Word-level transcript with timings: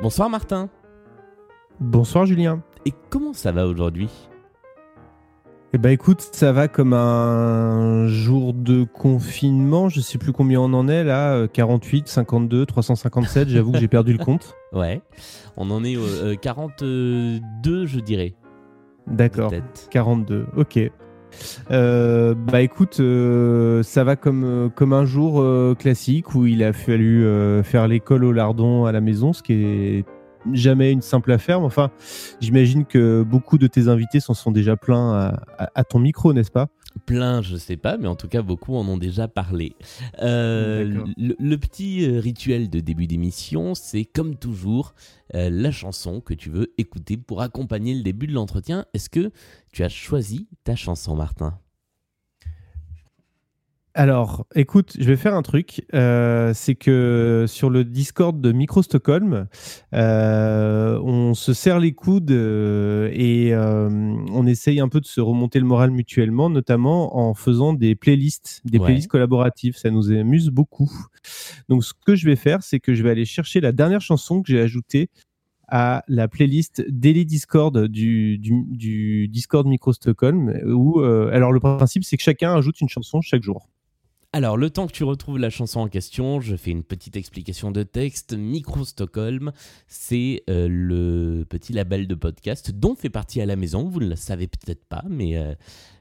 Bonsoir 0.00 0.30
Martin. 0.30 0.68
Bonsoir 1.80 2.24
Julien. 2.24 2.62
Et 2.86 2.92
comment 3.10 3.32
ça 3.32 3.50
va 3.50 3.66
aujourd'hui? 3.66 4.08
Eh 5.72 5.78
ben 5.78 5.90
écoute, 5.90 6.20
ça 6.20 6.52
va 6.52 6.68
comme 6.68 6.92
un 6.92 8.06
jour 8.06 8.54
de 8.54 8.84
confinement. 8.84 9.88
Je 9.88 10.00
sais 10.00 10.16
plus 10.16 10.32
combien 10.32 10.60
on 10.60 10.72
en 10.72 10.86
est 10.86 11.02
là. 11.02 11.48
48, 11.48 12.06
52, 12.06 12.64
357. 12.64 13.48
J'avoue 13.48 13.72
que 13.72 13.78
j'ai 13.78 13.88
perdu 13.88 14.12
le 14.12 14.24
compte. 14.24 14.54
Ouais. 14.70 15.00
On 15.56 15.70
en 15.70 15.82
est 15.82 15.96
au 15.96 16.02
euh, 16.04 16.36
42, 16.36 17.40
je 17.86 18.00
dirais. 18.00 18.34
D'accord. 19.06 19.48
Peut-être. 19.48 19.88
42. 19.88 20.46
Ok. 20.58 20.78
Euh, 21.70 22.34
bah 22.34 22.60
écoute, 22.62 23.00
euh, 23.00 23.82
ça 23.82 24.04
va 24.04 24.16
comme, 24.16 24.44
euh, 24.44 24.68
un 24.92 25.04
jour 25.04 25.44
classique 25.78 26.34
où 26.34 26.46
il 26.46 26.62
a 26.62 26.72
fallu 26.72 27.24
faire 27.64 27.86
l'école 27.88 28.24
au 28.24 28.32
lardon 28.32 28.84
à 28.86 28.92
la 28.92 29.00
maison, 29.00 29.32
ce 29.32 29.42
qui 29.42 29.52
est 29.52 30.04
jamais 30.52 30.92
une 30.92 31.02
simple 31.02 31.30
affaire. 31.32 31.60
Mais 31.60 31.66
enfin, 31.66 31.90
j'imagine 32.40 32.84
que 32.86 33.22
beaucoup 33.22 33.58
de 33.58 33.66
tes 33.66 33.88
invités 33.88 34.20
s'en 34.20 34.34
sont 34.34 34.50
déjà 34.50 34.76
plaints 34.76 35.12
à, 35.58 35.64
à- 35.64 35.70
à 35.74 35.84
ton 35.84 35.98
micro, 35.98 36.32
n'est-ce 36.32 36.50
pas? 36.50 36.68
Plein, 37.08 37.40
je 37.40 37.56
sais 37.56 37.78
pas, 37.78 37.96
mais 37.96 38.06
en 38.06 38.16
tout 38.16 38.28
cas, 38.28 38.42
beaucoup 38.42 38.76
en 38.76 38.86
ont 38.86 38.98
déjà 38.98 39.28
parlé. 39.28 39.74
Euh, 40.20 41.06
le 41.16 41.56
petit 41.56 42.04
euh, 42.04 42.20
rituel 42.20 42.68
de 42.68 42.80
début 42.80 43.06
d'émission, 43.06 43.74
c'est 43.74 44.04
comme 44.04 44.36
toujours 44.36 44.94
euh, 45.34 45.48
la 45.48 45.70
chanson 45.70 46.20
que 46.20 46.34
tu 46.34 46.50
veux 46.50 46.74
écouter 46.76 47.16
pour 47.16 47.40
accompagner 47.40 47.94
le 47.94 48.02
début 48.02 48.26
de 48.26 48.34
l'entretien. 48.34 48.84
Est-ce 48.92 49.08
que 49.08 49.32
tu 49.72 49.84
as 49.84 49.88
choisi 49.88 50.48
ta 50.64 50.76
chanson, 50.76 51.14
Martin? 51.14 51.58
Alors, 53.98 54.46
écoute, 54.54 54.94
je 54.96 55.04
vais 55.08 55.16
faire 55.16 55.34
un 55.34 55.42
truc. 55.42 55.84
Euh, 55.92 56.52
c'est 56.54 56.76
que 56.76 57.46
sur 57.48 57.68
le 57.68 57.82
Discord 57.82 58.40
de 58.40 58.52
Micro 58.52 58.80
Stockholm, 58.84 59.48
euh, 59.92 61.00
on 61.02 61.34
se 61.34 61.52
serre 61.52 61.80
les 61.80 61.90
coudes 61.94 62.30
euh, 62.30 63.10
et 63.12 63.52
on 63.56 64.46
essaye 64.46 64.78
un 64.78 64.88
peu 64.88 65.00
de 65.00 65.04
se 65.04 65.20
remonter 65.20 65.58
le 65.58 65.64
moral 65.66 65.90
mutuellement, 65.90 66.48
notamment 66.48 67.18
en 67.18 67.34
faisant 67.34 67.72
des 67.72 67.96
playlists, 67.96 68.60
des 68.64 68.78
Ouais. 68.78 68.84
playlists 68.84 69.08
collaboratives. 69.10 69.76
Ça 69.76 69.90
nous 69.90 70.12
amuse 70.12 70.50
beaucoup. 70.50 70.88
Donc, 71.68 71.82
ce 71.82 71.92
que 72.06 72.14
je 72.14 72.24
vais 72.26 72.36
faire, 72.36 72.62
c'est 72.62 72.78
que 72.78 72.94
je 72.94 73.02
vais 73.02 73.10
aller 73.10 73.24
chercher 73.24 73.60
la 73.60 73.72
dernière 73.72 74.00
chanson 74.00 74.42
que 74.42 74.52
j'ai 74.52 74.60
ajoutée 74.60 75.10
à 75.66 76.04
la 76.06 76.28
playlist 76.28 76.84
Daily 76.88 77.26
Discord 77.26 77.76
du, 77.88 78.38
du, 78.38 78.64
du 78.68 79.26
Discord 79.26 79.66
Micro 79.66 79.92
Stockholm. 79.92 80.56
Où, 80.66 81.00
euh, 81.00 81.30
alors, 81.32 81.50
le 81.50 81.58
principe, 81.58 82.04
c'est 82.04 82.16
que 82.16 82.22
chacun 82.22 82.54
ajoute 82.54 82.80
une 82.80 82.88
chanson 82.88 83.20
chaque 83.20 83.42
jour. 83.42 83.68
Alors, 84.34 84.58
le 84.58 84.68
temps 84.68 84.86
que 84.86 84.92
tu 84.92 85.04
retrouves 85.04 85.38
la 85.38 85.48
chanson 85.48 85.80
en 85.80 85.88
question, 85.88 86.38
je 86.42 86.54
fais 86.54 86.70
une 86.70 86.82
petite 86.82 87.16
explication 87.16 87.70
de 87.70 87.82
texte. 87.82 88.34
Micro 88.36 88.84
Stockholm, 88.84 89.52
c'est 89.86 90.42
euh, 90.50 90.68
le 90.68 91.46
petit 91.48 91.72
label 91.72 92.06
de 92.06 92.14
podcast 92.14 92.70
dont 92.70 92.94
fait 92.94 93.08
partie 93.08 93.40
à 93.40 93.46
la 93.46 93.56
maison. 93.56 93.88
Vous 93.88 94.00
ne 94.00 94.08
le 94.10 94.16
savez 94.16 94.46
peut-être 94.46 94.84
pas, 94.84 95.02
mais 95.08 95.38
euh, 95.38 95.54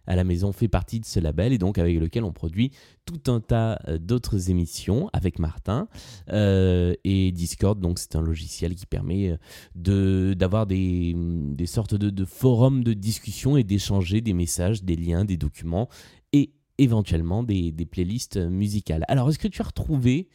à 0.08 0.17
la 0.17 0.25
maison 0.25 0.52
fait 0.52 0.67
partie 0.67 1.00
de 1.00 1.05
ce 1.05 1.22
label 1.22 1.53
et 1.53 1.58
donc 1.58 1.78
avec 1.78 1.98
lequel 1.98 2.25
on 2.25 2.33
produit 2.33 2.73
tout 3.05 3.31
un 3.31 3.39
tas 3.39 3.80
euh, 3.88 3.98
d'autres 3.98 4.50
émissions 4.50 5.09
avec 5.14 5.39
Martin. 5.39 5.88
Et 6.30 7.31
Discord, 7.31 7.80
donc 7.80 7.98
c'est 7.98 8.17
un 8.17 8.22
logiciel 8.22 8.75
qui 8.75 8.86
permet 8.86 9.39
de 9.75 10.36
d'avoir 10.38 10.67
des, 10.67 11.14
des 11.16 11.66
sortes 11.66 11.95
de, 11.95 12.09
de 12.09 12.25
forums 12.25 12.83
de 12.83 12.92
discussion 12.92 13.55
et 13.55 13.64
d'échanger 13.64 14.20
des 14.20 14.33
messages, 14.33 14.83
des 14.83 14.98
liens, 14.98 15.23
des 15.23 15.38
documents 15.38 15.88
et 16.33 16.52
éventuellement 16.78 17.44
des, 17.44 17.72
des 17.72 17.86
playlists 17.86 18.38
musicales. 18.38 19.03
Alors, 19.08 19.30
est-ce 19.30 19.39
que 19.39 19.47
tu 19.47 19.61
as 19.61 19.66
retrouvé 19.66 20.30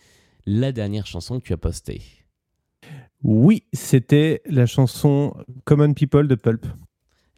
la 0.46 0.72
dernière 0.72 1.06
chanson 1.06 1.38
que 1.40 1.44
tu 1.44 1.52
as 1.52 1.56
postée? 1.58 2.02
Oui, 3.22 3.64
c'était 3.72 4.42
la 4.46 4.66
chanson 4.66 5.34
Common 5.64 5.94
People 5.94 6.26
de 6.26 6.34
Pulp. 6.34 6.66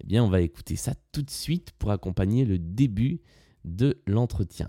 Eh 0.01 0.07
bien, 0.07 0.25
on 0.25 0.29
va 0.29 0.41
écouter 0.41 0.77
ça 0.77 0.95
tout 1.13 1.23
de 1.23 1.31
suite 1.31 1.73
pour 1.79 1.91
accompagner 1.91 2.45
le 2.45 2.59
début 2.59 3.21
de 3.65 3.99
l'entretien. 4.07 4.69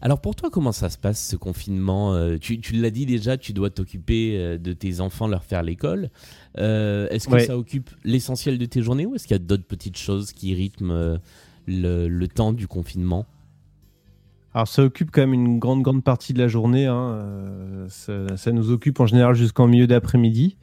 Alors 0.00 0.20
pour 0.20 0.36
toi, 0.36 0.48
comment 0.50 0.70
ça 0.70 0.90
se 0.90 0.98
passe 0.98 1.28
ce 1.28 1.34
confinement? 1.34 2.14
Euh, 2.14 2.38
Tu, 2.38 2.60
tu 2.60 2.74
l'as 2.74 2.90
dit 2.90 3.04
déjà, 3.04 3.36
tu 3.36 3.52
dois 3.52 3.70
t'occuper 3.70 4.36
euh, 4.38 4.56
de 4.56 4.72
tes 4.72 5.00
enfants, 5.00 5.26
leur 5.26 5.42
faire 5.42 5.64
l'école. 5.64 6.10
Euh, 6.58 7.08
est-ce 7.10 7.26
que 7.26 7.34
Ouais. 7.34 7.46
ça 7.46 7.58
occupe 7.58 7.90
l'essentiel 8.04 8.58
de 8.58 8.64
tes 8.66 8.80
journées 8.82 9.06
ou 9.06 9.16
est-ce 9.16 9.24
qu'il 9.26 9.34
y 9.34 9.40
a 9.40 9.44
d'autres 9.44 9.66
petites 9.66 9.98
choses 9.98 10.32
qui 10.32 10.54
rythment 10.54 11.18
le, 11.68 12.08
le 12.08 12.28
temps 12.28 12.52
du 12.52 12.66
confinement 12.66 13.26
Alors 14.54 14.66
ça 14.68 14.82
occupe 14.82 15.10
quand 15.12 15.20
même 15.20 15.34
une 15.34 15.58
grande 15.58 15.82
grande 15.82 16.02
partie 16.02 16.32
de 16.32 16.38
la 16.38 16.48
journée. 16.48 16.86
hein. 16.86 17.12
Euh, 17.12 17.86
ça, 17.88 18.36
ça 18.36 18.50
nous 18.52 18.70
occupe 18.72 18.98
en 19.00 19.06
général 19.06 19.34
jusqu'en 19.34 19.66
milieu 19.68 19.86
d'après-midi. 19.86 20.56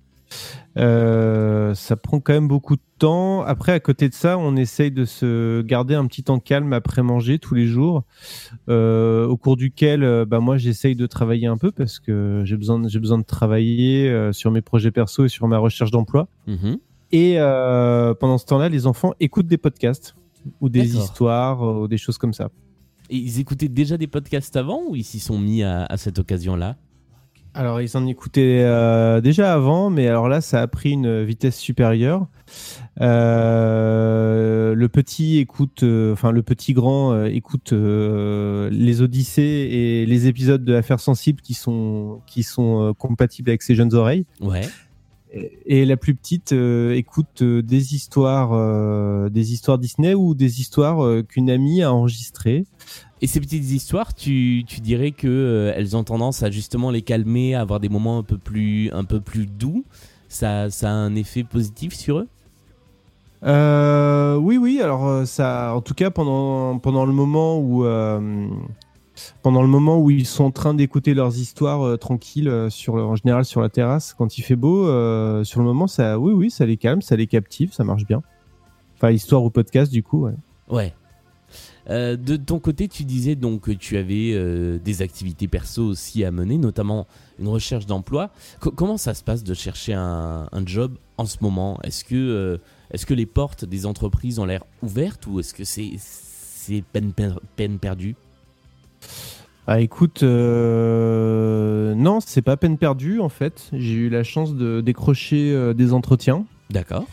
Euh, 0.78 1.74
ça 1.76 1.96
prend 1.96 2.20
quand 2.20 2.34
même 2.34 2.48
beaucoup 2.48 2.76
de 2.76 2.82
temps. 2.98 3.44
Après, 3.44 3.72
à 3.72 3.80
côté 3.80 4.10
de 4.10 4.14
ça, 4.14 4.38
on 4.38 4.56
essaye 4.56 4.92
de 4.92 5.06
se 5.06 5.62
garder 5.62 5.96
un 5.96 6.06
petit 6.08 6.24
temps 6.24 6.40
calme 6.40 6.74
après 6.74 7.04
manger 7.04 7.40
tous 7.40 7.54
les 7.56 7.68
jours, 7.68 8.04
euh, 8.70 9.26
au 9.28 9.38
cours 9.38 9.56
duquel, 9.56 10.26
bah, 10.28 10.40
moi, 10.40 10.58
j'essaye 10.58 10.96
de 10.96 11.06
travailler 11.06 11.48
un 11.48 11.58
peu 11.58 11.72
parce 11.72 12.00
que 12.00 12.42
j'ai 12.44 12.58
besoin, 12.58 12.80
de- 12.80 12.90
j'ai 12.90 13.00
besoin 13.00 13.20
de 13.20 13.24
travailler 13.24 14.30
sur 14.34 14.52
mes 14.52 14.62
projets 14.62 14.92
perso 14.92 15.26
et 15.26 15.30
sur 15.30 15.48
ma 15.48 15.58
recherche 15.60 15.92
d'emploi. 15.92 16.28
Mhm. 16.48 16.78
Et 17.12 17.38
pendant 18.20 18.38
ce 18.38 18.46
temps-là, 18.46 18.68
les 18.68 18.88
enfants 18.88 19.14
écoutent 19.20 19.48
des 19.48 19.58
podcasts 19.60 20.16
ou 20.62 20.70
des 20.70 20.98
histoires 20.98 21.64
euh, 21.64 21.84
ou 21.84 21.88
des 21.88 21.98
choses 21.98 22.18
comme 22.18 22.34
ça. 22.34 22.50
Et 23.10 23.18
ils 23.18 23.40
écoutaient 23.40 23.70
déjà 23.70 23.98
des 23.98 24.08
podcasts 24.08 24.56
avant 24.56 24.82
ou 24.88 24.96
ils 24.96 25.04
s'y 25.04 25.20
sont 25.20 25.38
mis 25.38 25.64
à, 25.64 25.86
à 25.86 25.98
cette 25.98 26.20
occasion-là? 26.20 26.76
Alors, 27.58 27.80
ils 27.80 27.96
en 27.96 28.06
écoutaient 28.06 28.64
euh, 28.64 29.22
déjà 29.22 29.54
avant, 29.54 29.90
mais 29.90 30.10
alors 30.10 30.28
là, 30.28 30.42
ça 30.42 30.62
a 30.62 30.68
pris 30.68 30.92
une 30.92 31.24
vitesse 31.24 31.58
supérieure. 31.58 32.28
Euh, 33.00 34.76
le 34.76 34.90
petit 34.90 35.38
écoute, 35.38 35.84
euh, 35.84 36.12
enfin 36.12 36.32
le 36.32 36.44
petit 36.44 36.74
grand 36.74 37.26
écoute 37.26 37.72
les 37.72 39.02
Odyssées 39.02 39.42
et 39.42 40.06
les 40.06 40.28
épisodes 40.28 40.66
de 40.66 40.76
Affaires 40.76 41.00
sensibles 41.00 41.42
qui 41.42 41.54
sont 41.54 42.22
qui 42.28 42.44
sont 42.44 42.94
compatibles 42.98 43.50
avec 43.50 43.62
ses 43.62 43.74
jeunes 43.74 43.94
oreilles. 43.94 44.26
Ouais. 44.42 44.68
Et 45.66 45.86
la 45.86 45.98
plus 45.98 46.16
petite 46.16 46.54
euh, 46.54 46.96
écoute 46.96 47.42
euh, 47.42 47.62
des 47.62 47.94
histoires, 47.94 48.52
euh, 48.54 49.30
des 49.30 49.52
histoires 49.52 49.78
Disney 49.78 50.14
ou 50.14 50.34
des 50.34 50.62
histoires 50.62 51.24
qu'une 51.26 51.50
amie 51.50 51.84
a 51.84 51.94
enregistrées. 51.94 52.66
Et 53.22 53.28
ces 53.28 53.40
petites 53.40 53.70
histoires, 53.72 54.14
tu, 54.14 54.64
tu 54.68 54.82
dirais 54.82 55.12
que 55.12 55.74
elles 55.76 55.98
ont 55.98 56.04
tendance 56.04 56.44
à 56.44 56.52
justement 56.52 56.92
les 56.92 57.02
calmer, 57.02 57.56
à 57.56 57.62
avoir 57.62 57.80
des 57.80 57.90
moments 57.90 58.18
un 58.18 58.24
peu 58.24 58.38
plus, 58.38 58.92
un 58.92 59.04
peu 59.04 59.20
plus 59.20 59.46
doux. 59.46 59.84
Ça, 60.30 60.70
ça 60.70 60.90
a 60.90 60.94
un 60.94 61.16
effet 61.16 61.44
positif 61.44 61.94
sur 61.94 62.20
eux? 62.20 62.28
Oui, 63.44 64.58
oui. 64.58 64.80
Alors 64.82 65.26
ça, 65.28 65.74
en 65.76 65.82
tout 65.82 65.94
cas 65.94 66.12
pendant 66.12 66.78
pendant 66.80 67.06
le 67.06 67.14
moment 67.14 67.60
où 67.60 67.86
pendant 69.42 69.62
le 69.62 69.68
moment 69.68 70.00
où 70.00 70.10
ils 70.10 70.26
sont 70.26 70.46
en 70.46 70.52
train 70.52 70.74
d'écouter 70.74 71.14
leurs 71.14 71.38
histoires 71.38 71.82
euh, 71.84 71.98
tranquilles 71.98 72.50
euh, 72.50 72.70
sur 72.70 72.96
en 72.96 73.16
général 73.16 73.46
sur 73.46 73.62
la 73.62 73.70
terrasse 73.70 74.14
quand 74.14 74.38
il 74.38 74.42
fait 74.42 74.56
beau, 74.56 74.88
euh, 74.88 75.44
sur 75.44 75.60
le 75.60 75.66
moment 75.66 75.88
ça, 75.88 76.20
oui, 76.20 76.34
oui, 76.34 76.52
ça 76.52 76.66
les 76.66 76.78
calme, 76.78 77.02
ça 77.02 77.16
les 77.16 77.28
captive, 77.28 77.74
ça 77.74 77.84
marche 77.84 78.06
bien. 78.06 78.22
Enfin, 78.96 79.12
histoire 79.12 79.44
ou 79.44 79.50
podcast 79.50 79.92
du 79.92 80.04
coup. 80.04 80.28
Ouais. 80.70 80.94
De 81.88 82.36
ton 82.38 82.60
côté, 82.60 82.88
tu 82.88 83.04
disais 83.04 83.36
donc 83.36 83.62
que 83.62 83.72
tu 83.72 83.98
avais 83.98 84.80
des 84.80 85.02
activités 85.04 85.48
perso 85.48 85.84
aussi 85.84 86.24
à 86.26 86.32
mener, 86.32 86.58
notamment 86.58 87.06
une 87.38 87.48
recherche 87.48 87.86
d'emploi. 87.86 88.32
Co- 88.60 88.72
comment 88.72 88.98
ça 88.98 89.14
se 89.14 89.24
passe 89.24 89.44
de 89.44 89.54
chercher 89.54 89.94
un, 89.94 90.48
job 90.66 90.98
en 91.18 91.26
ce 91.26 91.38
moment? 91.42 91.78
Est-ce 91.84 92.04
que, 92.04 92.60
est-ce 92.90 93.06
que 93.06 93.14
les 93.14 93.28
portes 93.28 93.66
des 93.66 93.86
entreprises 93.86 94.40
ont 94.40 94.46
l'air 94.46 94.64
ouvertes 94.82 95.28
ou 95.28 95.40
est-ce 95.40 95.54
que 95.54 95.64
c'est, 95.64 95.92
peine 97.56 97.78
perdue? 97.78 98.16
Ah, 99.68 99.82
écoute, 99.82 100.22
euh, 100.24 101.96
non, 101.96 102.20
c'est 102.20 102.42
pas 102.42 102.58
peine 102.58 102.78
perdue 102.78 103.20
en 103.20 103.30
fait. 103.30 103.70
J'ai 103.74 103.94
eu 103.94 104.10
la 104.10 104.24
chance 104.24 104.54
de 104.56 104.82
décrocher 104.82 105.52
euh, 105.54 105.74
des 105.74 105.94
entretiens. 105.94 106.46
D'accord. 106.70 107.06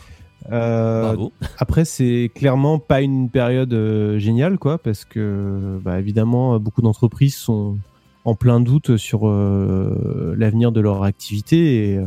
Euh, 0.51 1.03
Bravo. 1.03 1.31
Après, 1.57 1.85
c'est 1.85 2.29
clairement 2.35 2.77
pas 2.79 3.01
une 3.01 3.29
période 3.29 3.73
géniale, 4.17 4.57
quoi, 4.59 4.77
parce 4.77 5.05
que, 5.05 5.79
bah, 5.83 5.99
évidemment, 5.99 6.59
beaucoup 6.59 6.81
d'entreprises 6.81 7.35
sont 7.35 7.77
en 8.25 8.35
plein 8.35 8.59
doute 8.59 8.97
sur 8.97 9.25
l'avenir 9.27 10.71
de 10.71 10.81
leur 10.81 11.03
activité. 11.03 11.93
Et 11.93 11.99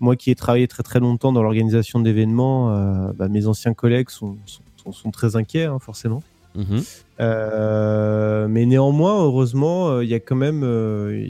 moi, 0.00 0.14
qui 0.16 0.30
ai 0.30 0.34
travaillé 0.34 0.68
très 0.68 0.82
très 0.84 1.00
longtemps 1.00 1.32
dans 1.32 1.42
l'organisation 1.42 1.98
d'événements, 2.00 2.70
bah, 3.14 3.28
mes 3.28 3.46
anciens 3.46 3.74
collègues 3.74 4.10
sont, 4.10 4.36
sont, 4.46 4.62
sont- 4.76 4.92
sont 4.92 5.10
très 5.10 5.34
inquiets, 5.36 5.64
hein, 5.64 5.78
forcément. 5.80 6.22
Mhm. 6.54 6.82
Euh, 7.20 8.46
mais 8.48 8.66
néanmoins, 8.66 9.24
heureusement, 9.24 9.88
euh, 9.88 10.04
il 10.04 10.10
y 10.10 10.14
a 10.14 10.20
quand 10.20 10.36
même. 10.36 10.62
euh, 10.64 11.26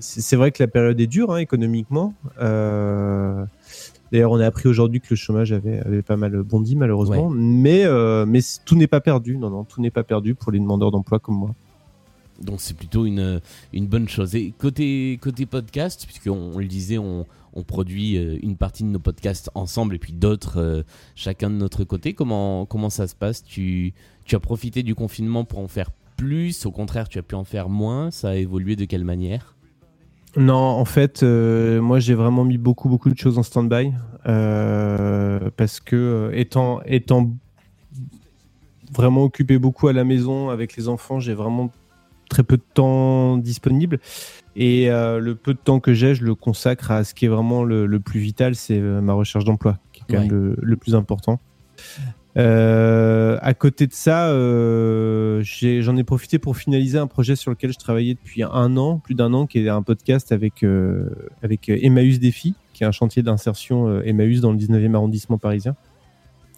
c'est 0.00 0.36
vrai 0.36 0.52
que 0.52 0.62
la 0.62 0.68
période 0.68 1.00
est 1.00 1.06
dure 1.06 1.32
hein, 1.32 1.38
économiquement. 1.38 2.14
Euh, 2.40 3.44
D'ailleurs, 4.12 4.30
on 4.30 4.38
a 4.38 4.46
appris 4.46 4.68
aujourd'hui 4.68 5.00
que 5.00 5.08
le 5.10 5.16
chômage 5.16 5.52
avait, 5.52 5.80
avait 5.80 6.02
pas 6.02 6.16
mal 6.16 6.40
bondi 6.44 6.76
malheureusement. 6.76 7.28
Mais, 7.34 7.84
euh, 7.84 8.24
mais 8.24 8.40
c- 8.40 8.60
tout 8.64 8.76
n'est 8.76 8.86
pas 8.86 9.00
perdu. 9.00 9.36
Non, 9.36 9.50
non, 9.50 9.64
tout 9.64 9.80
n'est 9.82 9.90
pas 9.90 10.04
perdu 10.04 10.36
pour 10.36 10.52
les 10.52 10.60
demandeurs 10.60 10.92
d'emploi 10.92 11.18
comme 11.18 11.34
moi. 11.34 11.50
Donc 12.40 12.60
c'est 12.60 12.76
plutôt 12.76 13.06
une, 13.06 13.40
une 13.72 13.86
bonne 13.86 14.08
chose. 14.08 14.34
Et 14.34 14.52
côté, 14.58 15.18
côté 15.20 15.46
podcast, 15.46 16.04
puisqu'on 16.06 16.52
on 16.54 16.58
le 16.58 16.66
disait, 16.66 16.98
on, 16.98 17.26
produit 17.66 18.18
euh, 18.18 18.38
une 18.42 18.54
partie 18.58 18.82
de 18.82 18.88
nos 18.88 18.98
podcasts 18.98 19.50
ensemble 19.54 19.94
et 19.94 19.98
puis 19.98 20.12
d'autres 20.12 20.60
euh, 20.60 20.82
chacun 21.14 21.48
de 21.48 21.54
notre 21.54 21.84
côté. 21.84 22.12
Comment, 22.12 22.66
comment 22.66 22.90
ça 22.90 23.06
se 23.06 23.14
passe? 23.14 23.42
Tu, 23.42 23.94
tu 24.26 24.34
as 24.36 24.40
profité 24.40 24.82
du 24.82 24.94
confinement 24.94 25.44
pour 25.44 25.60
en 25.60 25.68
faire 25.68 25.90
plus? 26.18 26.66
Au 26.66 26.70
contraire, 26.70 27.08
tu 27.08 27.18
as 27.18 27.22
pu 27.22 27.34
en 27.34 27.44
faire 27.44 27.70
moins? 27.70 28.10
Ça 28.10 28.28
a 28.30 28.34
évolué 28.34 28.76
de 28.76 28.84
quelle 28.84 29.04
manière? 29.04 29.54
Non, 30.36 30.54
en 30.54 30.84
fait, 30.84 31.22
euh, 31.22 31.80
moi 31.80 31.98
j'ai 31.98 32.12
vraiment 32.12 32.44
mis 32.44 32.58
beaucoup 32.58 32.90
beaucoup 32.90 33.08
de 33.08 33.16
choses 33.16 33.38
en 33.38 33.42
stand-by 33.42 33.92
parce 35.56 35.80
que 35.80 36.30
étant 36.34 36.82
étant 36.82 37.32
vraiment 38.92 39.24
occupé 39.24 39.58
beaucoup 39.58 39.88
à 39.88 39.92
la 39.92 40.04
maison 40.04 40.50
avec 40.50 40.76
les 40.76 40.88
enfants, 40.88 41.20
j'ai 41.20 41.34
vraiment 41.34 41.70
très 42.28 42.42
peu 42.42 42.56
de 42.56 42.64
temps 42.74 43.36
disponible. 43.36 43.98
Et 44.56 44.90
euh, 44.90 45.18
le 45.18 45.34
peu 45.34 45.52
de 45.52 45.58
temps 45.58 45.80
que 45.80 45.92
j'ai, 45.92 46.14
je 46.14 46.24
le 46.24 46.34
consacre 46.34 46.90
à 46.90 47.04
ce 47.04 47.14
qui 47.14 47.26
est 47.26 47.28
vraiment 47.28 47.62
le, 47.62 48.00
plus 48.00 48.20
vital, 48.20 48.54
c'est 48.54 48.78
euh, 48.78 49.00
ma 49.00 49.12
recherche 49.12 49.44
d'emploi, 49.44 49.78
qui 49.92 50.02
est 50.02 50.04
quand 50.14 50.20
même 50.20 50.56
le, 50.58 50.76
plus 50.76 50.94
important. 50.94 51.40
Euh, 52.38 53.38
à 53.42 53.54
côté 53.54 53.86
de 53.86 53.92
ça, 53.92 54.28
j'en 54.30 55.96
ai, 55.96 56.04
profité 56.04 56.38
pour 56.38 56.56
finaliser 56.56 56.98
un 56.98 57.06
projet 57.06 57.36
sur 57.36 57.50
lequel 57.50 57.72
je 57.72 57.78
travaillais 57.78 58.14
depuis 58.14 58.42
un 58.42 58.76
an, 58.78 58.98
plus 58.98 59.14
d'un 59.14 59.32
an, 59.34 59.46
qui 59.46 59.58
est 59.58 59.68
un 59.68 59.82
podcast 59.82 60.32
avec, 60.32 60.64
avec 61.42 61.68
Emmaüs 61.68 62.18
Défi, 62.18 62.54
qui 62.72 62.82
est 62.82 62.86
un 62.86 62.92
chantier 62.92 63.22
d'insertion 63.22 64.00
Emmaüs 64.02 64.40
dans 64.40 64.52
le 64.52 64.58
19e 64.58 64.94
arrondissement 64.94 65.36
parisien. 65.36 65.76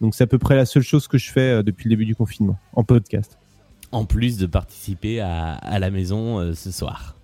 Donc 0.01 0.15
c'est 0.15 0.23
à 0.23 0.29
peu 0.29 0.39
près 0.39 0.55
la 0.55 0.67
seule 0.67 0.85
chose 0.85 1.09
que 1.09 1.19
je 1.19 1.33
fais 1.33 1.65
depuis 1.65 1.89
le 1.89 1.91
début 1.91 2.07
du 2.07 2.15
confinement, 2.15 2.59
en 2.75 2.85
podcast 2.85 3.39
en 3.93 4.05
plus 4.05 4.37
de 4.37 4.47
participer 4.47 5.21
à, 5.21 5.79
la 5.79 5.91
maison 5.91 6.39
euh, 6.39 6.55
ce 6.55 6.71
soir. 6.71 7.15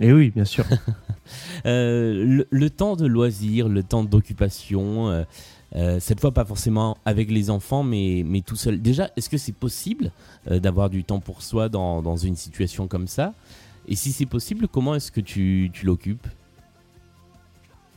Et 0.00 0.08
eh 0.08 0.12
oui, 0.12 0.30
bien 0.30 0.44
sûr. 0.44 0.64
Euh, 1.66 2.44
le, 2.48 2.70
temps 2.70 2.94
de 2.94 3.04
loisir, 3.04 3.68
le 3.68 3.82
temps 3.82 4.04
d'occupation, 4.04 5.24
euh, 5.74 5.98
cette 5.98 6.20
fois 6.20 6.30
pas 6.30 6.44
forcément 6.44 6.98
avec 7.04 7.32
les 7.32 7.50
enfants, 7.50 7.82
mais, 7.82 8.22
mais 8.24 8.42
tout 8.42 8.54
seul. 8.54 8.80
Déjà, 8.80 9.10
est-ce 9.16 9.28
que 9.28 9.36
c'est 9.36 9.50
possible 9.50 10.12
d'avoir 10.48 10.88
du 10.88 11.02
temps 11.02 11.18
pour 11.18 11.42
soi 11.42 11.68
dans, 11.68 12.00
dans, 12.00 12.16
une 12.16 12.36
situation 12.36 12.86
comme 12.86 13.08
ça? 13.08 13.34
Et 13.88 13.96
si 13.96 14.12
c'est 14.12 14.26
possible, 14.26 14.68
comment 14.68 14.94
est-ce 14.94 15.10
que 15.10 15.20
tu, 15.20 15.68
tu 15.72 15.84
l'occupes? 15.84 16.28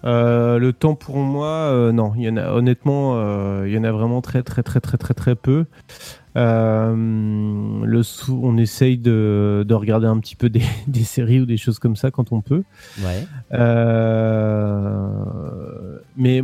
Le 0.03 0.71
temps 0.71 0.95
pour 0.95 1.17
moi, 1.17 1.91
non, 1.93 2.13
il 2.15 2.23
y 2.23 2.29
en 2.29 2.37
a 2.37 2.51
honnêtement, 2.51 3.63
il 3.63 3.71
y 3.71 3.77
en 3.77 3.83
a 3.83 3.91
vraiment 3.91 4.21
très 4.21 4.41
très 4.41 4.63
très 4.63 4.79
très 4.79 4.97
très 4.97 5.13
très 5.13 5.35
peu. 5.35 5.67
Euh, 6.35 6.95
le 7.83 8.03
sou, 8.03 8.39
on 8.43 8.57
essaye 8.57 8.97
de, 8.97 9.65
de, 9.67 9.73
regarder 9.73 10.05
un 10.07 10.19
petit 10.19 10.35
peu 10.35 10.49
des, 10.49 10.61
des, 10.87 11.03
séries 11.03 11.41
ou 11.41 11.45
des 11.45 11.57
choses 11.57 11.79
comme 11.79 11.95
ça 11.95 12.11
quand 12.11 12.31
on 12.31 12.41
peut. 12.41 12.63
Ouais. 13.01 13.25
Euh, 13.53 15.09
mais 16.17 16.41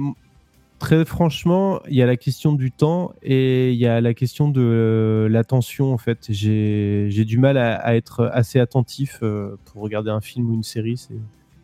très 0.80 1.06
franchement, 1.06 1.82
il 1.88 1.96
y 1.96 2.02
a 2.02 2.08
la 2.08 2.18
question 2.18 2.54
du 2.54 2.72
temps 2.72 3.14
et 3.22 3.72
il 3.72 3.78
y 3.78 3.86
a 3.86 4.02
la 4.02 4.14
question 4.16 4.50
de 4.50 5.28
l'attention 5.30 5.94
en 5.94 5.98
fait. 5.98 6.26
J'ai 6.30 7.26
du 7.26 7.38
mal 7.38 7.58
à, 7.58 7.76
à, 7.76 7.96
être 7.96 8.30
assez 8.34 8.60
attentif 8.60 9.20
euh, 9.22 9.56
pour 9.66 9.84
regarder 9.84 10.10
un 10.10 10.22
film 10.22 10.50
ou 10.50 10.56
une 10.56 10.64
série. 10.64 11.08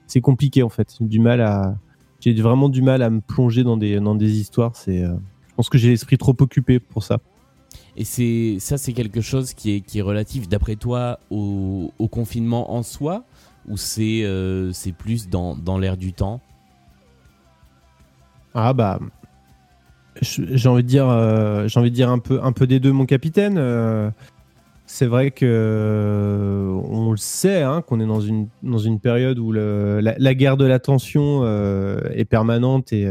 C'est 0.05 0.21
compliqué 0.21 0.61
en 0.61 0.69
fait. 0.69 0.95
J'ai 0.99 1.07
du 1.07 1.19
mal 1.19 1.41
à 1.41 1.75
j'ai 2.19 2.33
vraiment 2.33 2.69
du 2.69 2.83
mal 2.83 3.01
à 3.01 3.09
me 3.09 3.19
plonger 3.19 3.63
dans 3.63 3.77
des 3.77 3.99
dans 3.99 4.13
des 4.13 4.39
histoires. 4.39 4.75
C'est 4.75 5.01
je 5.01 5.55
pense 5.55 5.69
que 5.69 5.79
j'ai 5.79 5.89
l'esprit 5.89 6.19
trop 6.19 6.35
occupé 6.39 6.79
pour 6.79 7.03
ça. 7.03 7.17
Et 7.97 8.05
c'est 8.05 8.57
ça, 8.59 8.77
c'est 8.77 8.93
quelque 8.93 9.21
chose 9.21 9.53
qui 9.53 9.75
est, 9.75 9.81
qui 9.81 9.99
est 9.99 10.01
relatif, 10.01 10.47
d'après 10.47 10.75
toi, 10.75 11.19
au, 11.29 11.91
confinement 12.09 12.73
en 12.73 12.83
soi, 12.83 13.23
ou 13.67 13.77
c'est 13.77 14.21
euh, 14.23 14.71
plus 14.97 15.29
dans, 15.29 15.55
dans 15.55 15.77
l'air 15.77 15.97
du 15.97 16.13
temps? 16.13 16.39
Ah 18.53 18.73
bah, 18.73 18.99
j'ai 20.21 20.67
envie 20.67 20.83
de 20.83 20.87
dire, 20.87 21.07
euh, 21.09 21.67
envie 21.75 21.89
de 21.89 21.95
dire 21.95 22.09
un 22.09 22.19
peu, 22.19 22.39
un 22.43 22.51
peu 22.51 22.67
des 22.67 22.79
deux, 22.79 22.91
mon 22.91 23.05
capitaine. 23.05 23.57
Euh, 23.57 24.09
c'est 24.85 25.05
vrai 25.05 25.31
que 25.31 26.81
on 26.89 27.11
le 27.11 27.17
sait, 27.17 27.61
hein, 27.61 27.81
qu'on 27.81 28.01
est 28.01 28.05
dans 28.05 28.19
une 28.19 28.49
dans 28.61 28.77
une 28.77 28.99
période 28.99 29.39
où 29.39 29.53
la, 29.53 30.01
la, 30.01 30.33
guerre 30.33 30.57
de 30.57 30.65
l'attention 30.65 31.45
est 32.13 32.25
permanente 32.25 32.91
et, 32.91 33.09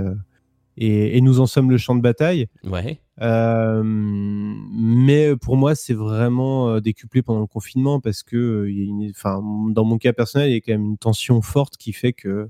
et, 0.81 1.17
et 1.17 1.21
nous 1.21 1.41
en 1.41 1.47
sommes 1.47 1.71
le 1.71 1.77
champ 1.77 1.95
de 1.95 2.01
bataille. 2.01 2.49
Ouais. 2.65 2.99
Euh, 3.21 3.83
mais 3.85 5.37
pour 5.37 5.57
moi, 5.57 5.75
c'est 5.75 5.95
vraiment 5.95 6.71
euh, 6.71 6.81
décuplé 6.81 7.21
pendant 7.21 7.41
le 7.41 7.47
confinement 7.47 8.01
parce 8.01 8.23
que, 8.23 8.37
euh, 8.37 8.73
y 8.73 8.81
a 8.81 8.85
une, 8.85 9.11
enfin, 9.11 9.43
dans 9.71 9.85
mon 9.85 9.99
cas 9.99 10.15
personnel, 10.15 10.49
il 10.49 10.55
y 10.55 10.57
a 10.57 10.61
quand 10.61 10.73
même 10.73 10.87
une 10.87 10.99
tension 10.99 11.43
forte 11.43 11.77
qui 11.77 11.93
fait 11.93 12.15
que 12.15 12.49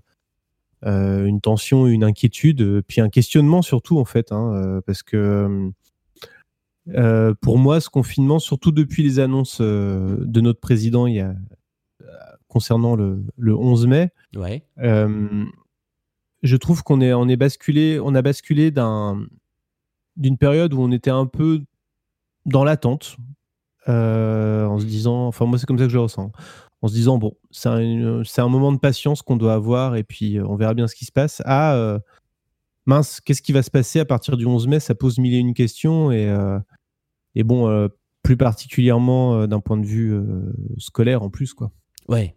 euh, 0.87 1.27
une 1.27 1.41
tension, 1.41 1.88
une 1.88 2.05
inquiétude, 2.05 2.82
puis 2.87 3.00
un 3.00 3.11
questionnement 3.11 3.62
surtout 3.62 3.99
en 3.99 4.05
fait, 4.05 4.31
hein, 4.33 4.81
parce 4.87 5.03
que 5.03 5.71
euh, 6.88 7.35
pour 7.43 7.59
moi, 7.59 7.81
ce 7.81 7.91
confinement, 7.91 8.38
surtout 8.38 8.71
depuis 8.71 9.03
les 9.03 9.19
annonces 9.19 9.61
de 9.61 10.41
notre 10.41 10.61
président 10.61 11.06
il 11.06 11.17
y 11.17 11.21
a, 11.21 11.35
concernant 12.49 12.97
le, 12.97 13.23
le 13.37 13.55
11 13.55 13.87
mai, 13.88 14.11
ouais. 14.37 14.62
Je 16.43 16.57
trouve 16.57 16.83
qu'on 16.83 17.01
est, 17.01 17.13
on 17.13 17.29
est 17.29 17.37
basculé, 17.37 18.01
on 18.01 18.15
a 18.15 18.23
basculé 18.23 18.71
d'un 18.71 19.27
d'une 20.17 20.37
période 20.37 20.75
où 20.75 20.81
on 20.81 20.91
était 20.91 21.11
un 21.11 21.27
peu 21.27 21.63
dans 22.45 22.65
l'attente, 22.65 23.17
euh, 23.89 24.67
en 24.67 24.79
se 24.79 24.85
disant, 24.85 25.27
enfin 25.27 25.47
moi 25.47 25.59
c'est 25.59 25.67
comme 25.67 25.79
ça 25.79 25.85
que 25.85 25.91
je 25.91 25.97
le 25.97 26.03
ressens, 26.03 26.33
en 26.83 26.89
se 26.89 26.93
disant 26.93 27.19
bon 27.19 27.37
c'est 27.51 27.69
un, 27.69 28.23
un, 28.23 28.49
moment 28.49 28.73
de 28.73 28.79
patience 28.79 29.23
qu'on 29.23 29.37
doit 29.37 29.55
avoir 29.55 29.97
et 29.97 30.05
puis 30.05 30.39
euh, 30.39 30.45
on 30.47 30.57
verra 30.57 30.75
bien 30.75 30.87
ce 30.87 30.95
qui 30.95 31.05
se 31.05 31.13
passe. 31.13 31.43
Ah 31.45 31.75
euh, 31.75 31.99
mince, 32.87 33.21
qu'est-ce 33.21 33.43
qui 33.43 33.53
va 33.53 33.63
se 33.63 33.71
passer 33.71 34.01
à 34.01 34.05
partir 34.05 34.37
du 34.37 34.47
11 34.47 34.67
mai? 34.67 34.81
Ça 34.81 34.95
pose 34.95 35.19
mille 35.19 35.35
et 35.35 35.39
une 35.39 35.55
questions 35.55 36.13
et, 36.13 36.35
et 37.35 37.45
bon 37.45 37.89
plus 38.23 38.37
particulièrement 38.37 39.47
d'un 39.47 39.61
point 39.61 39.79
de 39.79 39.87
vue 39.87 40.21
scolaire 40.79 41.23
en 41.23 41.31
plus 41.31 41.55
quoi. 41.55 41.71
Ouais. 42.09 42.35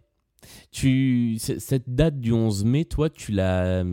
Tu, 0.74 1.38
cette 1.38 1.94
date 1.94 2.18
du 2.18 2.32
11 2.32 2.64
mai, 2.64 2.84
toi, 2.84 3.08
tu 3.08 3.30
la, 3.30 3.84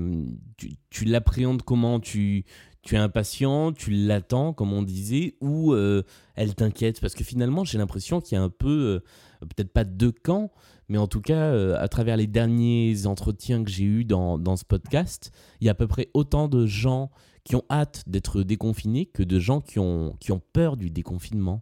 tu, 0.58 0.72
tu 0.90 1.06
l'appréhendes 1.06 1.62
comment? 1.62 2.00
Tu, 2.00 2.44
tu 2.82 2.96
es 2.96 2.98
impatient, 2.98 3.72
tu 3.72 3.92
l'attends, 3.92 4.54
comme 4.54 4.74
on 4.74 4.82
disait, 4.82 5.36
ou 5.42 5.74
euh, 5.74 6.02
elle 6.34 6.56
t'inquiète? 6.56 7.00
Parce 7.00 7.14
que 7.14 7.24
finalement, 7.24 7.64
j'ai 7.64 7.78
l'impression 7.78 8.20
qu'il 8.20 8.36
y 8.36 8.42
a 8.42 8.44
un 8.44 8.50
peu, 8.50 9.04
euh, 9.42 9.46
peut-être 9.46 9.72
pas 9.72 9.84
deux 9.84 10.12
camps, 10.12 10.52
mais 10.90 10.98
en 10.98 11.06
tout 11.06 11.22
cas, 11.22 11.52
euh, 11.52 11.76
à 11.80 11.88
travers 11.88 12.18
les 12.18 12.26
derniers 12.26 13.06
entretiens 13.06 13.64
que 13.64 13.70
j'ai 13.70 13.84
eus 13.84 14.04
dans, 14.04 14.40
dans, 14.40 14.56
ce 14.56 14.66
podcast, 14.66 15.32
il 15.60 15.66
y 15.66 15.70
a 15.70 15.74
à 15.74 15.76
peu 15.76 15.88
près 15.88 16.10
autant 16.16 16.48
de 16.48 16.66
gens 16.66 17.12
qui 17.44 17.56
ont 17.56 17.64
hâte 17.70 18.04
d'être 18.08 18.42
déconfinés 18.42 19.06
que 19.06 19.22
de 19.22 19.40
gens 19.40 19.62
qui 19.62 19.78
ont, 19.78 20.16
qui 20.20 20.32
ont 20.32 20.42
peur 20.52 20.78
du 20.78 20.90
déconfinement. 20.90 21.62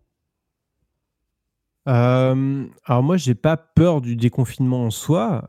Alors 1.91 3.03
moi, 3.03 3.17
j'ai 3.17 3.36
pas 3.36 3.58
peur 3.58 4.01
du 4.01 4.15
déconfinement 4.15 4.86
en 4.86 4.91
soi. 4.91 5.46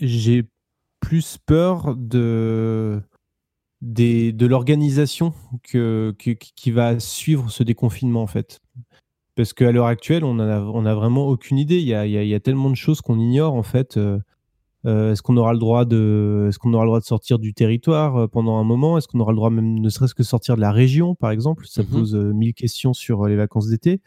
j'ai 0.00 0.44
plus 1.00 1.38
peur 1.38 1.96
de 1.96 3.02
de 3.82 4.46
l'organisation 4.46 5.34
que, 5.64 6.14
qui 6.16 6.70
va 6.70 7.00
suivre 7.00 7.50
ce 7.50 7.64
déconfinement 7.64 8.22
en 8.22 8.28
fait. 8.28 8.60
Parce 9.34 9.52
qu'à 9.52 9.72
l'heure 9.72 9.86
actuelle, 9.86 10.24
on 10.24 10.34
n'a 10.34 10.56
a 10.56 10.94
vraiment 10.94 11.26
aucune 11.26 11.58
idée. 11.58 11.78
Il 11.78 11.86
y 11.86 11.94
a, 11.94 12.06
il 12.06 12.12
y 12.12 12.34
a, 12.34 12.40
tellement 12.40 12.70
de 12.70 12.76
choses 12.76 13.00
qu'on 13.00 13.18
ignore 13.18 13.54
en 13.54 13.62
fait. 13.62 13.96
Euh, 13.96 14.18
euh, 14.84 15.12
est-ce 15.12 15.22
qu'on 15.22 15.36
aura 15.36 15.52
le 15.52 15.58
droit 15.58 15.84
de, 15.84 16.46
est-ce 16.48 16.58
qu'on 16.58 16.74
aura 16.74 16.84
le 16.84 16.88
droit 16.88 17.00
de 17.00 17.04
sortir 17.04 17.38
du 17.38 17.54
territoire 17.54 18.16
euh, 18.16 18.26
pendant 18.28 18.56
un 18.58 18.64
moment? 18.64 18.98
Est-ce 18.98 19.08
qu'on 19.08 19.20
aura 19.20 19.32
le 19.32 19.36
droit 19.36 19.50
même, 19.50 19.78
ne 19.78 19.88
serait-ce 19.88 20.14
que 20.14 20.22
sortir 20.22 20.56
de 20.56 20.60
la 20.60 20.72
région, 20.72 21.14
par 21.14 21.30
exemple? 21.30 21.66
Ça 21.66 21.82
mhm. 21.82 21.88
pose 21.88 22.14
mille 22.14 22.54
questions 22.54 22.92
sur 22.94 23.26
les 23.26 23.36
vacances 23.36 23.68
d'été. 23.68 24.00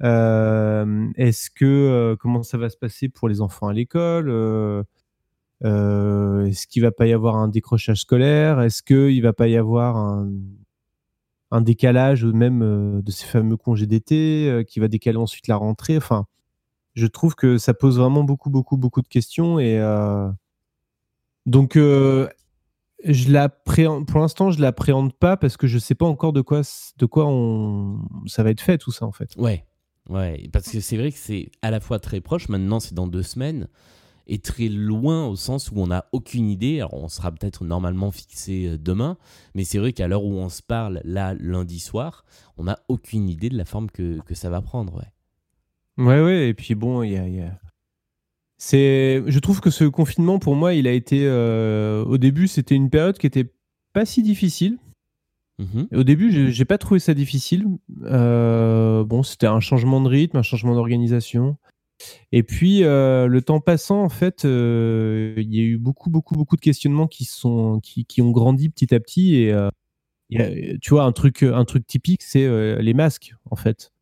est-ce 0.00 1.50
que 1.50 2.16
comment 2.20 2.42
ça 2.42 2.58
va 2.58 2.68
se 2.68 2.76
passer 2.76 3.08
pour 3.08 3.28
les 3.28 3.40
enfants 3.40 3.68
à 3.68 3.72
l'école? 3.72 4.30
Euh, 5.64 6.44
est-ce 6.46 6.66
qu'il 6.66 6.82
va 6.82 6.92
pas 6.92 7.06
y 7.06 7.12
avoir 7.12 7.36
un 7.36 7.48
décrochage 7.48 8.00
scolaire? 8.00 8.60
Est-ce 8.60 8.82
qu'il 8.82 9.22
va 9.22 9.32
pas 9.32 9.48
y 9.48 9.56
avoir 9.56 9.96
un, 9.96 10.30
un 11.50 11.60
décalage 11.60 12.24
même 12.24 12.62
euh, 12.62 13.02
de 13.02 13.10
ces 13.10 13.26
fameux 13.26 13.56
congés 13.56 13.86
d'été 13.86 14.48
euh, 14.48 14.64
qui 14.64 14.80
va 14.80 14.88
décaler 14.88 15.16
ensuite 15.16 15.48
la 15.48 15.56
rentrée? 15.56 15.96
Enfin, 15.96 16.26
je 16.96 17.06
trouve 17.06 17.36
que 17.36 17.58
ça 17.58 17.74
pose 17.74 17.98
vraiment 17.98 18.24
beaucoup, 18.24 18.50
beaucoup, 18.50 18.76
beaucoup 18.76 19.02
de 19.02 19.08
questions 19.08 19.60
et 19.60 19.78
donc 21.46 21.76
je 21.76 23.30
l'appréhende, 23.30 24.06
pour 24.06 24.20
l'instant, 24.20 24.50
je 24.50 24.60
l'appréhende 24.60 25.12
pas 25.12 25.36
parce 25.36 25.56
que 25.56 25.66
je 25.66 25.78
sais 25.78 25.94
pas 25.94 26.06
encore 26.06 26.32
de 26.32 26.40
quoi, 26.40 26.62
de 26.96 27.06
quoi 27.06 27.26
on, 27.26 28.00
ça 28.26 28.42
va 28.42 28.50
être 28.50 28.60
fait 28.60 28.78
tout 28.78 28.90
ça 28.90 29.06
en 29.06 29.12
fait. 29.12 29.36
Ouais, 29.36 29.64
ouais, 30.08 30.48
parce 30.52 30.70
que 30.70 30.80
c'est 30.80 30.96
vrai 30.96 31.12
que 31.12 31.18
c'est 31.18 31.50
à 31.62 31.70
la 31.70 31.80
fois 31.80 31.98
très 31.98 32.20
proche. 32.20 32.48
Maintenant, 32.48 32.80
c'est 32.80 32.94
dans 32.94 33.06
deux 33.06 33.22
semaines 33.22 33.68
est 34.26 34.44
très 34.44 34.68
loin 34.68 35.26
au 35.26 35.36
sens 35.36 35.70
où 35.70 35.76
on 35.76 35.86
n'a 35.86 36.06
aucune 36.12 36.48
idée. 36.48 36.80
Alors 36.80 36.94
on 36.94 37.08
sera 37.08 37.30
peut-être 37.32 37.64
normalement 37.64 38.10
fixé 38.10 38.66
euh, 38.66 38.78
demain, 38.78 39.16
mais 39.54 39.64
c'est 39.64 39.78
vrai 39.78 39.92
qu'à 39.92 40.08
l'heure 40.08 40.24
où 40.24 40.34
on 40.34 40.48
se 40.48 40.62
parle, 40.62 41.00
là, 41.04 41.34
lundi 41.34 41.78
soir, 41.78 42.24
on 42.56 42.64
n'a 42.64 42.78
aucune 42.88 43.28
idée 43.28 43.48
de 43.48 43.56
la 43.56 43.64
forme 43.64 43.90
que, 43.90 44.20
que 44.22 44.34
ça 44.34 44.50
va 44.50 44.60
prendre. 44.60 44.96
Ouais. 44.96 45.12
Ouais, 45.98 46.22
ouais, 46.22 46.48
et 46.48 46.54
puis 46.54 46.74
bon, 46.74 47.02
il 47.02 47.12
y 47.12 47.16
a. 47.16 47.28
y 47.28 47.40
a- 47.40 47.58
C'est, 48.58 49.22
je 49.26 49.38
trouve 49.38 49.60
que 49.60 49.70
ce 49.70 49.84
confinement, 49.84 50.38
pour 50.38 50.54
moi, 50.56 50.72
il 50.74 50.86
a 50.86 50.92
été. 50.92 51.26
euh, 51.26 52.04
Au 52.04 52.16
début, 52.18 52.48
c'était 52.48 52.74
une 52.74 52.90
période 52.90 53.18
qui 53.18 53.26
était 53.26 53.50
pas 53.92 54.04
si 54.06 54.22
difficile. 54.22 54.78
Mhm. 55.58 55.88
Au 55.94 56.02
début, 56.04 56.32
j'ai 56.32 56.50
j'ai 56.52 56.64
pas 56.66 56.76
trouvé 56.78 57.00
ça 57.00 57.14
difficile. 57.14 57.66
Euh, 58.04 59.04
bon, 59.04 59.22
c'était 59.22 59.46
un 59.46 59.60
changement 59.60 60.00
de 60.02 60.08
rythme, 60.08 60.36
un 60.38 60.42
changement 60.42 60.74
d'organisation. 60.74 61.56
Et 62.30 62.42
puis, 62.42 62.84
euh, 62.84 63.26
le 63.26 63.40
temps 63.40 63.60
passant, 63.60 64.02
en 64.02 64.10
fait, 64.10 64.44
il 64.44 65.54
y 65.54 65.60
a 65.60 65.62
eu 65.62 65.78
beaucoup, 65.78 66.10
beaucoup, 66.10 66.34
beaucoup 66.34 66.56
de 66.56 66.60
questionnements 66.60 67.06
qui 67.06 67.24
sont, 67.24 67.80
qui, 67.82 68.04
qui 68.04 68.20
ont 68.20 68.30
grandi 68.32 68.68
petit 68.68 68.94
à 68.94 69.00
petit. 69.00 69.36
Et 69.36 69.52
a- 69.52 69.70
tu 70.82 70.90
vois, 70.90 71.04
un 71.04 71.12
truc, 71.12 71.42
un 71.42 71.64
truc 71.64 71.86
typique, 71.86 72.22
c'est 72.22 72.46
les 72.82 72.94
masques, 72.94 73.34
en 73.50 73.56
fait. 73.56 73.92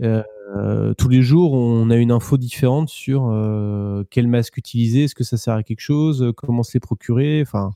Ouais. 0.00 0.16
Euh, 0.56 0.94
tous 0.94 1.08
les 1.08 1.22
jours, 1.22 1.52
on 1.52 1.90
a 1.90 1.96
une 1.96 2.10
info 2.10 2.36
différente 2.36 2.88
sur 2.88 3.28
euh, 3.28 4.02
quel 4.10 4.26
masque 4.26 4.56
utiliser, 4.56 5.04
est-ce 5.04 5.14
que 5.14 5.24
ça 5.24 5.36
sert 5.36 5.54
à 5.54 5.62
quelque 5.62 5.80
chose, 5.80 6.22
euh, 6.22 6.32
comment 6.32 6.62
se 6.62 6.72
les 6.74 6.80
procurer. 6.80 7.40
Enfin, 7.42 7.70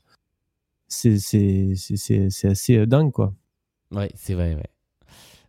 c'est 0.87 1.13
assez 2.43 2.85
dingue, 2.85 3.11
quoi. 3.11 3.33
Ouais, 3.91 4.11
c'est 4.15 4.33
vrai, 4.33 4.55
ouais. 4.55 4.69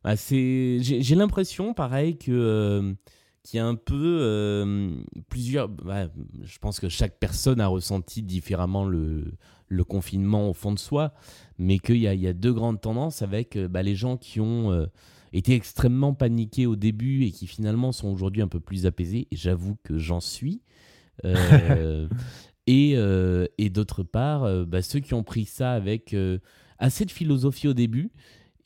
Bah. 0.04 0.14
J'ai, 0.14 1.14
l'impression, 1.16 1.74
pareil, 1.74 2.16
que, 2.16 2.94
qu'il 3.42 3.58
y 3.58 3.60
a 3.60 3.66
un 3.66 3.74
peu 3.74 4.64
plusieurs... 5.28 5.68
bah, 5.68 6.08
je 6.42 6.58
pense 6.58 6.78
que 6.78 6.88
chaque 6.88 7.18
personne 7.18 7.60
a 7.60 7.66
ressenti 7.66 8.22
différemment 8.22 8.86
le, 8.86 9.36
confinement 9.88 10.48
au 10.48 10.52
fond 10.52 10.72
de 10.72 10.78
soi, 10.78 11.12
mais 11.58 11.80
qu'il 11.80 11.96
y 11.96 12.02
y 12.02 12.28
a 12.28 12.32
deux 12.32 12.52
grandes 12.52 12.80
tendances 12.80 13.22
avec 13.22 13.58
bah, 13.58 13.82
les 13.82 13.96
gens 13.96 14.16
qui 14.16 14.40
ont 14.40 14.86
été 15.32 15.54
extrêmement 15.54 16.14
paniqués 16.14 16.66
au 16.66 16.76
début 16.76 17.24
et 17.24 17.30
qui 17.30 17.46
finalement 17.46 17.92
sont 17.92 18.08
aujourd'hui 18.08 18.42
un 18.42 18.48
peu 18.48 18.60
plus 18.60 18.86
apaisés, 18.86 19.28
et 19.30 19.36
j'avoue 19.36 19.76
que 19.82 19.98
j'en 19.98 20.20
suis. 20.20 20.62
Euh, 21.24 22.08
et, 22.66 22.92
euh, 22.96 23.46
et 23.58 23.70
d'autre 23.70 24.02
part, 24.02 24.44
euh, 24.44 24.64
bah, 24.64 24.82
ceux 24.82 25.00
qui 25.00 25.14
ont 25.14 25.22
pris 25.22 25.44
ça 25.44 25.72
avec 25.72 26.14
assez 26.78 27.04
de 27.04 27.10
philosophie 27.10 27.68
au 27.68 27.74
début 27.74 28.10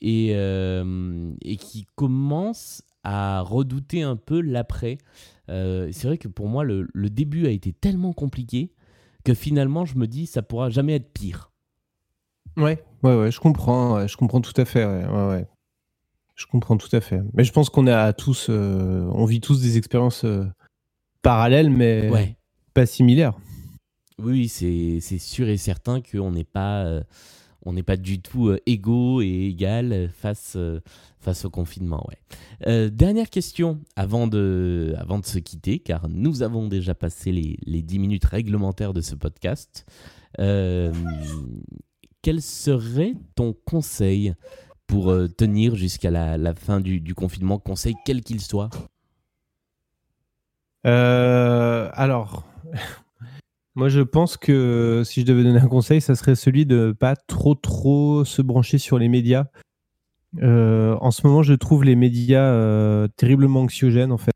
et, 0.01 0.31
et 0.31 1.57
qui 1.57 1.85
commencent 1.95 2.83
à 3.03 3.41
redouter 3.41 4.03
un 4.03 4.15
peu 4.15 4.41
l'après. 4.41 4.97
C'est 5.47 6.03
vrai 6.03 6.17
que 6.17 6.27
pour 6.27 6.47
moi, 6.47 6.63
le, 6.63 6.87
le 6.93 7.09
début 7.09 7.45
a 7.47 7.51
été 7.51 7.73
tellement 7.73 8.13
compliqué 8.13 8.71
que 9.23 9.33
finalement, 9.33 9.85
je 9.85 9.97
me 9.97 10.07
dis, 10.07 10.25
ça 10.25 10.41
pourra 10.41 10.69
jamais 10.69 10.95
être 10.95 11.11
pire. 11.13 11.51
Ouais, 12.57 12.83
ouais, 13.03 13.15
ouais, 13.15 13.31
je 13.31 13.39
comprends, 13.39 13.95
ouais, 13.95 14.07
je 14.07 14.17
comprends 14.17 14.41
tout 14.41 14.59
à 14.59 14.65
fait. 14.65 14.85
Ouais. 14.85 15.47
Je 16.41 16.47
comprends 16.47 16.75
tout 16.75 16.89
à 16.95 17.01
fait. 17.01 17.21
Mais 17.35 17.43
je 17.43 17.51
pense 17.51 17.69
qu'on 17.69 17.85
a 17.85 18.13
tous, 18.13 18.47
euh, 18.49 19.07
on 19.13 19.25
vit 19.25 19.41
tous 19.41 19.61
des 19.61 19.77
expériences 19.77 20.25
euh, 20.25 20.43
parallèles, 21.21 21.69
mais 21.69 22.09
Ouais. 22.09 22.35
pas 22.73 22.87
similaires. 22.87 23.37
Oui, 24.17 24.47
c'est 24.49 24.99
sûr 25.19 25.47
et 25.49 25.57
certain 25.57 26.01
qu'on 26.01 26.31
n'est 26.31 26.43
pas, 26.43 26.83
euh, 26.85 27.03
on 27.63 27.73
n'est 27.73 27.83
pas 27.83 27.95
du 27.95 28.21
tout 28.23 28.55
égaux 28.65 29.21
et 29.21 29.45
égal 29.49 30.09
face, 30.11 30.57
face 31.19 31.45
au 31.45 31.51
confinement. 31.51 32.07
Ouais. 32.09 32.89
Dernière 32.89 33.29
question 33.29 33.79
avant 33.95 34.25
de, 34.25 34.95
avant 34.97 35.19
de 35.19 35.25
se 35.27 35.37
quitter, 35.37 35.77
car 35.77 36.09
nous 36.09 36.41
avons 36.41 36.67
déjà 36.67 36.95
passé 36.95 37.31
les, 37.31 37.57
les 37.67 37.83
10 37.83 37.99
minutes 37.99 38.25
réglementaires 38.25 38.93
de 38.93 39.01
ce 39.01 39.13
podcast. 39.13 39.85
Quel 42.23 42.41
serait 42.41 43.13
ton 43.35 43.53
conseil 43.65 44.33
pour 44.91 45.09
euh, 45.09 45.29
tenir 45.29 45.75
jusqu'à 45.75 46.11
la, 46.11 46.53
fin 46.53 46.81
du, 46.81 47.15
confinement 47.15 47.57
Conseil 47.59 47.95
quel 48.05 48.21
qu'il 48.21 48.41
soit? 48.41 48.69
Euh, 50.85 51.89
alors, 51.93 52.43
moi 53.75 53.87
je 53.87 54.01
pense 54.01 54.35
que 54.35 55.03
si 55.05 55.21
je 55.21 55.25
devais 55.25 55.43
donner 55.43 55.61
un 55.61 55.69
conseil, 55.69 56.01
ça 56.01 56.13
serait 56.15 56.35
celui 56.35 56.65
de 56.65 56.91
pas 56.91 57.15
trop 57.15 57.55
trop 57.55 58.25
se 58.25 58.41
brancher 58.41 58.79
sur 58.79 58.99
les 58.99 59.07
médias. 59.07 59.45
Euh, 60.41 60.97
en 60.99 61.11
ce 61.11 61.25
moment, 61.25 61.41
je 61.41 61.53
trouve 61.53 61.85
les 61.85 61.95
médias 61.95 63.07
terriblement 63.15 63.61
anxiogènes 63.61 64.11
en 64.11 64.17
fait. 64.17 64.33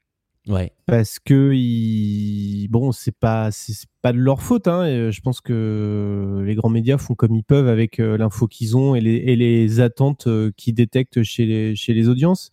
Ouais, 0.47 0.71
parce 0.85 1.17
que 1.17 1.53
ils... 1.53 2.67
bon 2.67 2.91
c'est 2.91 3.17
pas 3.17 3.49
c'est 3.49 3.87
pas 4.03 4.13
de 4.13 4.19
leur 4.19 4.43
faute 4.43 4.67
hein, 4.67 4.85
et 4.85 5.11
je 5.11 5.21
pense 5.21 5.41
que 5.41 6.43
les 6.45 6.53
grands 6.53 6.69
médias 6.69 6.99
font 6.99 7.15
comme 7.15 7.33
ils 7.33 7.43
peuvent 7.43 7.67
avec 7.67 7.99
euh, 7.99 8.15
l'info 8.15 8.47
qu'ils 8.47 8.77
ont 8.77 8.93
et 8.93 9.01
les, 9.01 9.15
et 9.15 9.35
les 9.35 9.79
attentes 9.79 10.27
euh, 10.27 10.51
qu'ils 10.55 10.75
détectent 10.75 11.23
chez 11.23 11.47
les, 11.47 11.75
chez 11.75 11.95
les 11.95 12.09
audiences. 12.09 12.51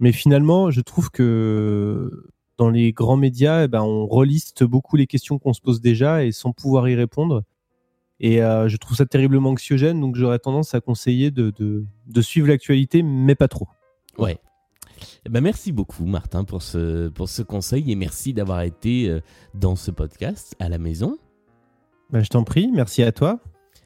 Mais 0.00 0.12
finalement 0.12 0.70
je 0.70 0.82
trouve 0.82 1.10
que 1.10 2.30
dans 2.58 2.68
les 2.68 2.92
grands 2.92 3.16
médias 3.16 3.64
eh 3.64 3.68
ben, 3.68 3.80
on 3.80 4.06
reliste 4.06 4.64
beaucoup 4.64 4.96
les 4.96 5.06
questions 5.06 5.38
qu'on 5.38 5.54
se 5.54 5.62
pose 5.62 5.80
déjà 5.80 6.26
et 6.26 6.32
sans 6.32 6.52
pouvoir 6.52 6.90
y 6.90 6.94
répondre. 6.94 7.42
Et 8.20 8.42
euh, 8.42 8.68
je 8.68 8.76
trouve 8.76 8.98
ça 8.98 9.06
terriblement 9.06 9.50
anxiogène 9.50 9.98
donc 9.98 10.14
j'aurais 10.14 10.40
tendance 10.40 10.74
à 10.74 10.82
conseiller 10.82 11.30
de, 11.30 11.52
de, 11.58 11.86
de 12.06 12.20
suivre 12.20 12.48
l'actualité 12.48 13.02
mais 13.02 13.34
pas 13.34 13.48
trop. 13.48 13.66
Ouais. 14.18 14.38
Eh 15.26 15.28
ben, 15.28 15.40
merci 15.40 15.72
beaucoup 15.72 16.04
Martin 16.06 16.44
pour 16.44 16.62
ce, 16.62 17.08
pour 17.08 17.28
ce 17.28 17.42
conseil 17.42 17.90
et 17.90 17.94
merci 17.96 18.32
d'avoir 18.32 18.62
été 18.62 19.08
euh, 19.08 19.20
dans 19.54 19.76
ce 19.76 19.90
podcast 19.90 20.54
à 20.58 20.68
la 20.68 20.78
maison. 20.78 21.18
Ben, 22.10 22.22
je 22.22 22.28
t'en 22.30 22.42
prie 22.44 22.70
merci 22.72 23.02
à 23.02 23.12
toi 23.12 23.38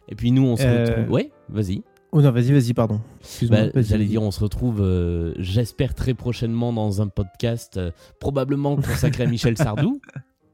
Et 0.09 0.15
puis 0.15 0.31
nous 0.31 0.45
on 0.45 0.57
se 0.57 0.63
Euh, 0.65 0.85
retrouve... 0.87 1.11
Ouais, 1.15 1.33
vas-y. 1.49 1.83
oh 2.13 2.23
non 2.23 2.31
vas-y 2.31 2.53
vas-y 2.53 2.73
pardon 2.75 3.01
Excuse-moi, 3.21 3.61
Bah, 3.65 3.71
vas-y, 3.75 3.85
J'allais 3.85 4.05
dire, 4.07 4.23
on 4.23 4.31
se 4.31 4.41
retrouve, 4.41 4.81
euh, 4.81 5.35
j'espère, 5.39 5.95
très 5.95 6.15
prochainement 6.15 6.73
dans 6.73 7.03
un 7.03 7.09
podcast 7.09 7.77
euh, 7.77 7.91
probablement 8.21 8.77
consacré 8.77 9.25
à 9.25 9.27
Michel 9.27 9.57
Sardou. 9.59 10.01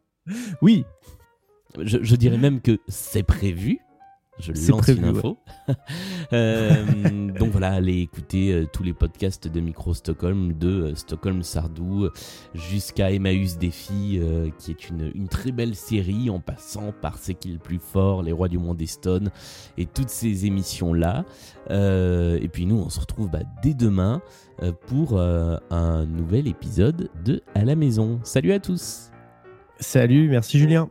oui 0.62 0.84
Je, 1.80 1.98
je 2.02 2.16
dirais 2.16 2.38
même 2.38 2.60
que 2.60 2.78
c'est 2.88 3.22
prévu. 3.22 3.78
Je 4.38 4.52
lance 4.52 4.80
prévu, 4.82 5.00
une 5.02 5.16
info. 5.16 5.38
Euh, 6.34 6.84
donc 7.38 7.52
voilà, 7.52 7.72
allez 7.72 8.00
écouter 8.00 8.52
euh, 8.52 8.66
tous 8.70 8.82
les 8.82 8.92
podcasts 8.92 9.48
de 9.48 9.60
Micro 9.60 9.94
Stockholm, 9.94 10.52
de 10.52 10.68
euh, 10.68 10.94
Stockholm 10.94 11.42
Sardou 11.42 12.08
jusqu'à 12.52 13.10
Emmaüs 13.10 13.56
Défi, 13.56 14.18
euh, 14.20 14.50
qui 14.58 14.72
est 14.72 14.90
une, 14.90 15.10
une 15.14 15.28
très 15.28 15.52
belle 15.52 15.74
série 15.74 16.28
en 16.28 16.38
passant 16.38 16.92
par 17.00 17.16
C'est 17.16 17.32
qui 17.32 17.48
le 17.48 17.58
plus 17.58 17.78
fort, 17.78 18.22
Les 18.22 18.32
Rois 18.32 18.48
du 18.48 18.58
Monde 18.58 18.78
Stone 18.86 19.30
et 19.76 19.86
toutes 19.86 20.10
ces 20.10 20.46
émissions-là. 20.46 21.24
Euh, 21.70 22.38
et 22.40 22.48
puis 22.48 22.66
nous, 22.66 22.76
on 22.76 22.90
se 22.90 23.00
retrouve 23.00 23.30
bah, 23.30 23.40
dès 23.62 23.74
demain 23.74 24.22
euh, 24.62 24.72
pour 24.72 25.18
euh, 25.18 25.56
un 25.70 26.06
nouvel 26.06 26.48
épisode 26.48 27.10
de 27.24 27.42
À 27.54 27.64
la 27.64 27.76
maison. 27.76 28.20
Salut 28.24 28.52
à 28.52 28.60
tous 28.60 29.10
Salut, 29.80 30.28
merci 30.28 30.58
Julien. 30.58 30.90